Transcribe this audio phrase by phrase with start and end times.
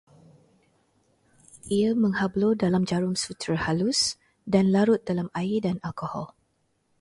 [1.77, 3.99] Ia menghablur dalam jarum sutera halus
[4.53, 6.27] dan larut dalam air dan alkohol